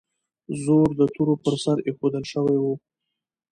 [0.63, 2.65] زور د تورو پر سر ایښودل شوی و.